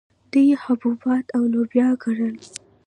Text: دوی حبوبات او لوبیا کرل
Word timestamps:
دوی 0.31 0.49
حبوبات 0.63 1.25
او 1.35 1.43
لوبیا 1.53 1.89
کرل 2.01 2.35